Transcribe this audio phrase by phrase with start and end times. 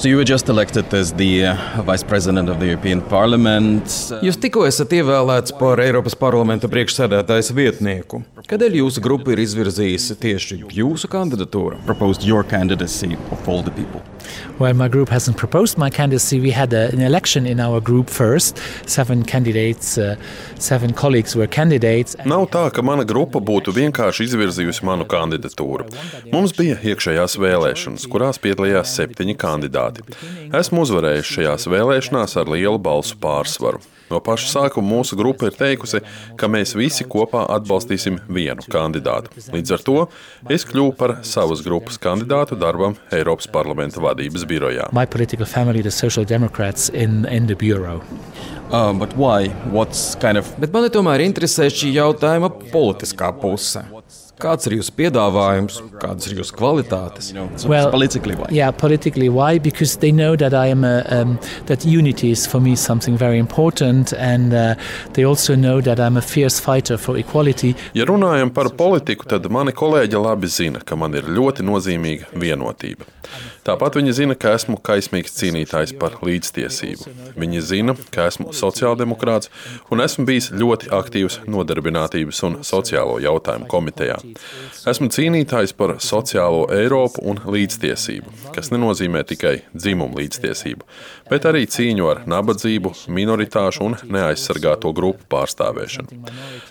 [0.00, 3.84] So you were just elected as the uh, Vice President of the European Parliament.
[4.24, 8.22] Jūs tikko esat ievēlēts par Eiropas parlamenta priekšsēdētājas vietnieku.
[8.48, 11.82] Kādēļ jūsu grupa ir izvirzījusi tieši jūsu kandidatūru?
[14.58, 16.40] Well, my group hasn't proposed my candidacy.
[16.40, 18.58] We had a, an election in our group first.
[18.86, 20.16] Seven candidates, uh,
[20.58, 22.16] seven colleagues were candidates.
[22.24, 25.88] Nav tā, ka mana grupa būtu vienkārši izvirzījusi manu kandidatūru.
[26.32, 30.04] Mums bija iekšējās vēlēšanas, kurās piedalījās septiņi kandidāti.
[30.52, 33.80] Esmu uzvarējis šajās vēlēšanās ar lielu balsu pārsvaru.
[34.10, 36.00] No paša sākuma mūsu grupa ir teikusi,
[36.38, 39.30] ka mēs visi kopā atbalstīsim vienu kandidātu.
[39.54, 39.96] Līdz ar to
[40.50, 44.90] es kļuvu par savas grupas kandidātu darbam Eiropas parlamenta vadības birojā.
[44.92, 48.02] My political family, the Social Democrats in, in the bureau.
[48.70, 49.48] Uh, but why?
[49.70, 53.82] What's kind of Bet mani tomēr interesē šī jautājuma politiskā puse.
[54.40, 57.30] Kāds ir jūsu piedāvājums, kādas ir jūsu kvalitātes?
[57.68, 58.48] Well, politically why?
[58.54, 59.28] Yeah, politically.
[59.28, 59.58] Why?
[59.58, 63.38] Because they know that I am a, um, that unity is for me something very
[63.38, 64.74] important, and uh,
[65.12, 67.74] they also know that I'm a fierce fighter for equality.
[67.94, 73.04] Ja runājam par politiku, tad mani kolēģi labi zina, ka man ir ļoti nozīmīga vienotība.
[73.60, 77.12] Tāpat viņi zina, ka esmu kaismīgs cīnītājs par līdztiesību.
[77.38, 79.52] Viņi zina, ka esmu sociāldemokrāts
[79.92, 84.16] un esmu bijis ļoti aktīvs nodarbinātības un sociālo jautājumu komitejā.
[84.90, 90.86] Esmu cīnītājs par sociālo Eiropu un līdztiesību, kas nenozīmē tikai dzimumu līdztiesību,
[91.30, 96.20] bet arī cīņu ar nabadzību, minoritāšu un neaizsargāto grupu pārstāvēšanu.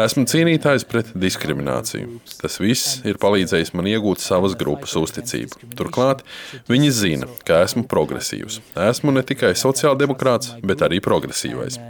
[0.00, 2.20] Esmu cīnītājs pret diskrimināciju.
[2.40, 5.74] Tas viss ir palīdzējis man iegūt savas grupas uzticību.
[5.78, 6.24] Turklāt
[6.70, 8.60] viņi zina, ka esmu progresīvs.
[8.90, 11.80] Esmu ne tikai sociāldemokrāts, bet arī progresīvais.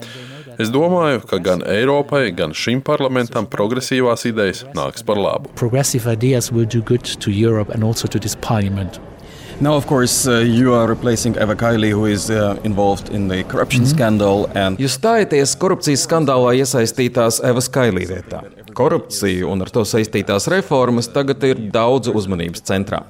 [0.61, 5.49] Es domāju, ka gan Eiropai, gan šim parlamentam progresīvās idejas nāks par labu.
[5.57, 9.01] Progressive ideas will do good to Europe and also to this parliament.
[9.63, 13.43] Now, of course, uh, you are replacing Eva Kaili, who is uh, involved in the
[13.45, 18.41] corruption scandal, and Jūs stājaties korupcijas skandālā iesaistītās Evas Kailī vietā.
[18.77, 23.03] Korupcija un ar to saistītās reformas tagad ir daudz uzmanības centrā.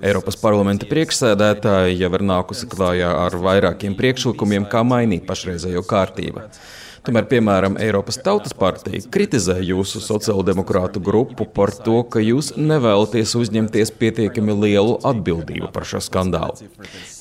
[0.00, 6.44] Eiropas parlamenta priekšsēdētāja jau ir nākusi klājā ar vairākiem priekšlikumiem, kā mainīt pašreizējo kārtību.
[7.06, 13.92] Tomēr, piemēram, Eiropas Tautas partija kritizē jūsu sociāldemokrātu grupu par to, ka jūs nevēlaties uzņemties
[14.00, 16.66] pietiekami lielu atbildību par šo skandālu.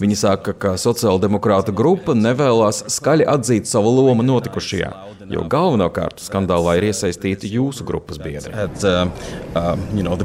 [0.02, 4.90] Viņi saka, ka sociāldemokrāta grupa nevēlas skaļi atzīt savu lomu notikušajā,
[5.30, 8.56] jo galvenokārt skandālā ir iesaistīti jūsu grupas biedri.
[8.56, 9.06] that, uh,
[9.56, 10.16] uh, you know,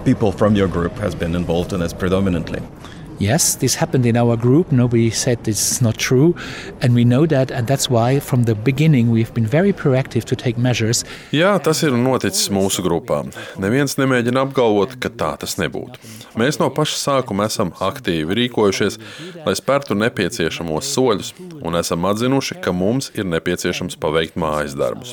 [3.20, 4.72] Yes, this happened in our group.
[4.72, 6.34] Nobody said this is not true.
[6.80, 7.50] And we know that.
[7.50, 11.04] And that's why, from the beginning, we've been very proactive to take measures.
[11.30, 13.20] Jā, tas ir noticis mūsu grupā.
[13.60, 16.00] Neviens nemēģina apgalvot, ka tā tas nebūtu.
[16.40, 18.96] Mēs no paša sākuma esam aktīvi rīkojušies,
[19.44, 25.12] lai spērtu nepieciešamos soļus, un esam atzinuši, ka mums ir nepieciešams paveikt mājas darbus.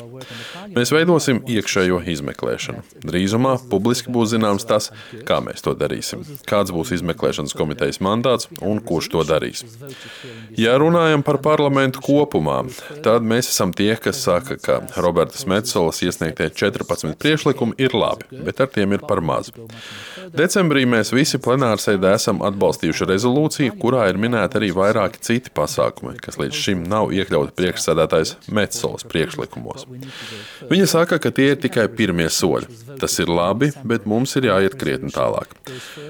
[0.74, 2.82] Mēs veidosim iekšējo izmeklēšanu.
[3.06, 4.90] Drīzumā publiski būs zināms tas,
[5.28, 9.64] kā mēs to darīsim, kāds būs izmeklēšanas komitejas mandāts un kurš to darīs.
[10.58, 12.60] Ja runājam par parlamentu kopumā,
[13.04, 18.62] tad mēs esam tie, kas saka, ka Robertas Metzolas iesniegtie 14 priekšlikumi ir labi, bet
[18.64, 19.52] ar tiem ir par maz.
[20.34, 26.38] Decembrī mēs visi plenārsēdē esam atbalstījuši rezolūciju, kurā ir minēti arī vairāki citi pasākumi, kas
[26.40, 29.86] līdz šim nav iekļauti priekšsēdētājs Metzolas priekšlikumos.
[30.68, 32.66] Viņa saka, ka tie ir tikai pirmie soļi.
[32.98, 35.52] Tas ir labi, bet mums ir jāiet krietni tālāk.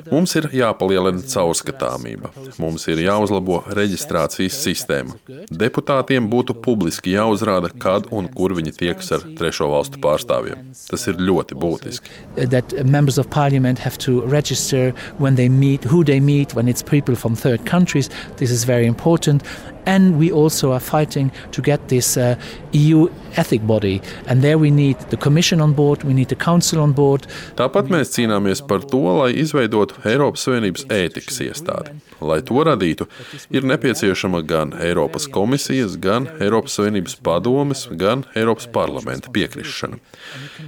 [0.08, 2.30] Mums ir jāpalielina caurskatāmība,
[2.62, 5.18] mums ir jāuzlabo reģistrācijas sistēma.
[5.52, 10.70] Deputātiem būtu publiski jāuzrāda, kad un kur viņi tiekas ar trešo valstu pārstāvjiem.
[10.88, 12.14] Tas ir ļoti būtiski.
[15.50, 15.84] meet,
[16.24, 16.54] meet,
[17.64, 18.08] countries.
[18.36, 19.42] This is very important.
[19.88, 22.36] And we also are fighting to get this uh,
[22.72, 24.02] EU ethic body.
[24.26, 27.24] And there we need the Commission on board, we need the Council on board.
[27.56, 31.96] Tāpat mēs cīnāmies par to, lai izveidotu Eiropas Savienības ētikas iestādi.
[32.20, 33.08] Lai to radītu,
[33.54, 40.00] ir nepieciešama gan Eiropas komisijas, gan Eiropas Savienības padomes, gan Eiropas parlamenta piekrišana.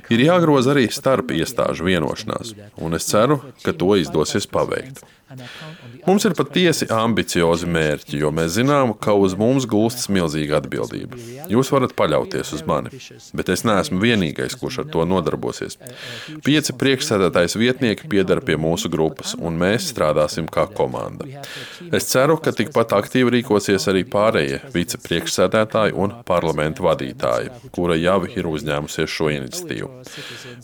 [0.09, 5.05] Ir jāgroza arī starp iestāžu vienošanās, un es ceru, ka to izdosies paveikt.
[6.07, 11.19] Mums ir patiesi ambiciozi mērķi, jo mēs zinām, ka uz mums gulstas milzīga atbildība.
[11.51, 12.93] Jūs varat paļauties uz mani,
[13.37, 15.79] bet es neesmu vienīgais, kurš ar to nodarbosies.
[16.47, 21.27] Pieci priekšsēdētājs vietnieki piedara pie mūsu grupas, un mēs strādāsim kā komanda.
[21.93, 28.49] Es ceru, ka tikpat aktīvi rīkosies arī pārējie vicepriekšsēdētāji un parlamentu vadītāji, kura jau ir
[28.51, 29.91] uzņēmusies šo iniciatīvu.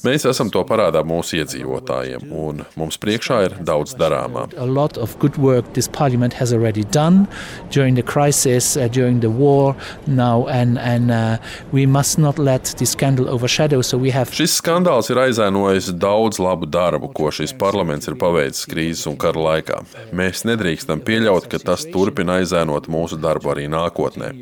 [0.06, 4.46] Mēs esam to parādā mūsu iedzīvotājiem, un mums priekšā ir daudz darāmā.
[4.56, 7.28] A lot of good good work this parliament has already done
[7.70, 11.38] during the crisis, uh, during the war now, and, and uh,
[11.72, 13.82] we must not let the scandal overshadow.
[13.82, 18.66] So we have Šis skandāls ir aizēnojis daudz labu darbu, ko šis parlaments ir paveicis
[18.70, 19.82] krīzes un kara laikā.
[20.16, 24.32] Mēs nedrīkstam pieļaut, ka tas turpina aizēnot mūsu darbu arī nākotnē.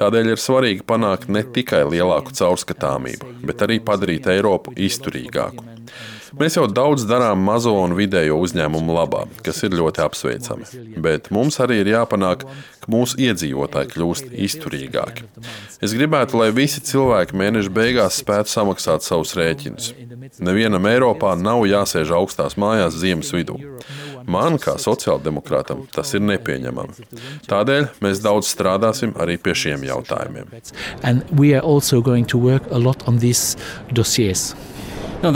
[0.00, 5.68] Tādēļ ir svarīgi panākt ne tikai lielāku caurskatāmību, bet arī padarīt Eiropu izturīgāku.
[6.38, 10.68] Mēs jau daudz darām mazo un vidējo uzņēmumu labā, kas ir ļoti apsveicami.
[11.04, 12.46] Bet mums arī ir jāpanāk,
[12.82, 15.28] ka mūsu iedzīvotāji kļūst izturīgāki.
[15.84, 19.92] Es gribētu, lai visi cilvēki mēneša beigās spētu samaksāt savus rēķinus.
[20.42, 23.58] Nevienam Eiropā nav jāsēž augstās mājās ziemas vidū.
[24.26, 27.08] Man, kā sociāldemokrātam, tas ir nepieņemami.
[27.50, 30.52] Tādēļ mēs daudz strādāsim arī pie šiem jautājumiem.
[31.02, 33.56] And we are also going to work a lot on these
[33.92, 34.54] dossiers.
[35.22, 35.28] In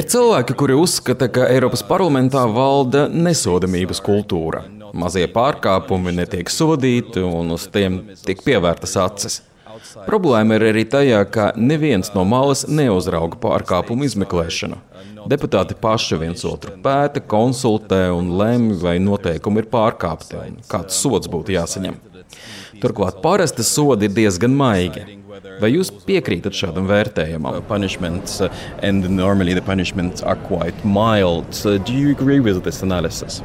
[0.00, 4.62] Ir cilvēki, kuri uzskata, ka Eiropas parlamentā valda nesodamības kultūra.
[4.96, 9.36] Mazie pārkāpumi netiek sodīti un uz tiem tiek pievērtas acis.
[10.06, 14.78] Problēma ir arī tajā, ka neviens no malas neuzrauga pārkāpumu izmeklēšanu.
[15.28, 21.28] Deputāti paši viens otru pēta, konsultē un lemj, vai noteikumi ir pārkāpti un kāds sots
[21.28, 22.00] būtu jāsaņem.
[22.80, 25.04] Turklāt parasti sodi ir diezgan maigi.
[25.60, 27.62] Vai jūs piekrītat šādam vērtējumam?
[27.68, 28.48] punishments, uh,
[28.82, 31.46] and normally the punishments are quite mild.
[31.64, 33.42] Uh, do you agree with this analysis?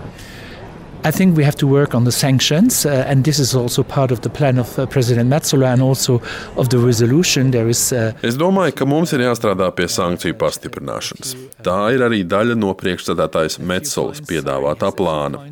[1.03, 4.12] I think we have to work on the sanctions, uh, and this is also part
[4.12, 6.21] of the plan of uh, President Metzola and also
[6.57, 7.51] of the resolution.
[7.51, 11.38] There is uh, Es domāju, ka mums ir jāstrādā pie sankciju pastiprināšanas.
[11.63, 15.47] Tā ir arī daļa no priekšstādātājas Metsolas piedāvātā plāna.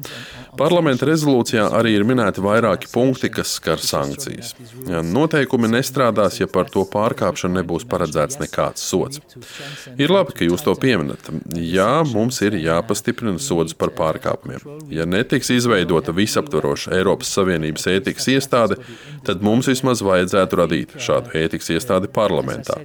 [0.57, 4.53] Parlamenta rezolūcijā arī ir minēti vairāki punkti, kas skar sankcijas.
[4.89, 9.21] Ja noteikumi nestrādās, ja par to pārkāpšanu nebūs paredzēts nekāds sots.
[9.97, 11.29] Ir labi, ka jūs to pieminat.
[11.57, 14.65] Jā, mums ir jāpastiprina sods par pārkāpumiem.
[14.93, 18.79] Ja netiks izveidota visaptvaroša Eiropas Savienības ētikas iestāde,
[19.27, 22.79] tad mums vismaz vajadzētu radīt šādu ētikas iestādi parlamentā.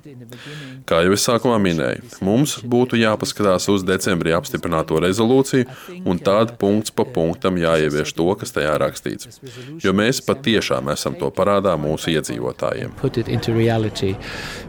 [0.89, 6.95] Kā jau es sākumā minēju, mums būtu jāpaskatās uz decembrī apstiprināto rezolūciju un tādu punkts
[6.95, 9.41] pa punktam jāievieš to, kas tajā rakstīts.
[9.83, 12.93] Jo mēs patiešām esam to parādā mūsu iedzīvotājiem.
[13.01, 14.15] put it into reality,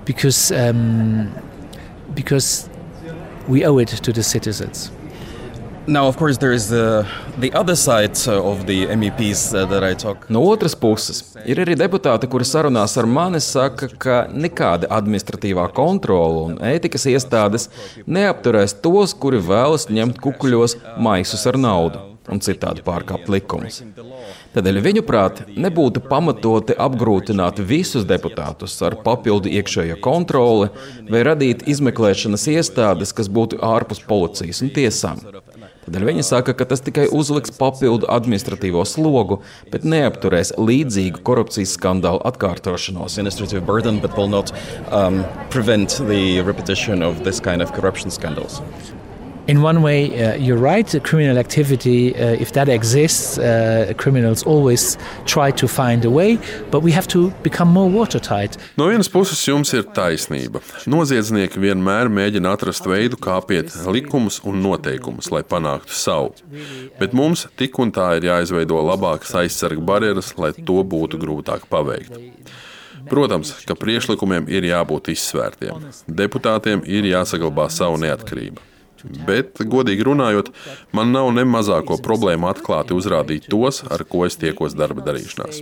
[0.06, 1.30] because um,
[2.16, 2.69] because
[3.48, 4.92] we owe it to the citizens.
[5.86, 7.06] Now, of course, there is the,
[7.38, 10.30] the other side uh, of the MEPs uh, that I talk.
[10.30, 16.48] No otras puses, ir arī deputāti, kuri sarunās ar mani saka, ka nekāda administratīvā kontrola
[16.48, 17.68] un ētikas iestādes
[18.07, 23.81] neapturēs tos, kuri vēlas ņemt kukuļos maisus ar naudu un citādi pārkāpt likumus.
[24.53, 30.69] Tādēļ, viņuprāt, nebūtu pamatoti apgrūtināt visus deputātus ar papildu iekšējo kontroli
[31.09, 35.23] vai radīt izmeklēšanas iestādes, kas būtu ārpus policijas un tiesām.
[35.83, 39.41] Tādēļ viņi saka, ka tas tikai uzliks papildu administratīvo slogu,
[39.73, 43.19] bet neapturēs līdzīgu korupcijas skandālu atkārtošanos.
[43.67, 45.23] Burden, um,
[48.17, 49.02] kind of.
[49.45, 50.88] In one way, uh, you're right.
[51.04, 56.40] Criminal activity, uh, if that exists, uh, criminals always try to find a way,
[56.72, 58.57] but we have to become more watertight.
[58.78, 60.63] No vienas puses, jums ir taisnība.
[60.88, 66.31] Noziedznieki vienmēr mēģina atrast veidu, kā apiet likumus un noteikumus, lai panāktu savu.
[67.00, 72.16] Bet mums tik un tā ir jāizveido labākas aizsarga barjeras, lai to būtu grūtāk paveikt.
[73.12, 75.90] Protams, ka priekšlikumiem ir jābūt izsvērtiem.
[76.07, 78.71] Deputātiem ir jāsaglabā savu neatkarību.
[79.04, 80.52] Bet, godīgi runājot,
[80.95, 85.60] man nav ne mazāko problēmu atklāti uzrādīt tos, ar ko es tiekos darba darīšanās.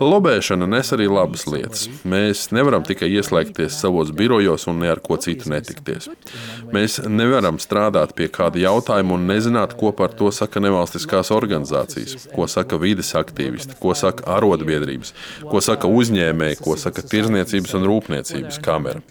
[0.00, 1.86] Lobēšana nes arī labas lietas.
[2.08, 6.10] Mēs nevaram tikai ieslēgties savos birojos un ne ar ko citu netikties.
[6.74, 12.48] Mēs nevaram strādāt pie kāda jautājuma un nezināt, ko par to saka nevalstiskās organizācijas, ko
[12.50, 15.14] saka vides aktīvisti, ko saka arotbiedrības,
[15.48, 19.04] ko saka uzņēmēji, ko saka tirzniecības un rūpniecības kamera.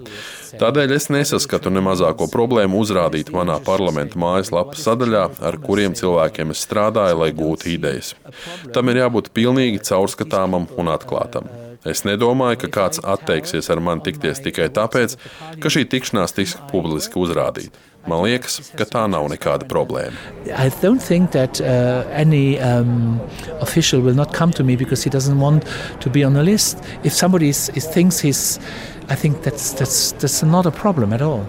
[0.55, 6.61] Tādēļ es nesaskatu ne mazāko problēmu uzrādīt manā parlamenta mājaslapas sadaļā, ar kuriem cilvēkiem es
[6.63, 8.13] strādāju, lai gūtu idejas.
[8.75, 11.49] Tam ir jābūt pilnīgi caurskatāmam un atklātam.
[11.85, 15.17] Es nedomāju, ka kāds atteiksies ar mani tikties tikai tāpēc,
[15.61, 17.83] ka šī tikšanās tiks publiski uzrādīta.
[18.05, 20.13] Man liekas, ka tā nav nekāda problēma.
[21.33, 23.19] That uh, any um,
[27.41, 28.59] is, is he's,
[29.09, 31.45] I think that's that's that's not a problem at all.